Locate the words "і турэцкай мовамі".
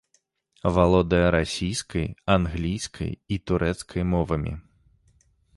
3.37-4.53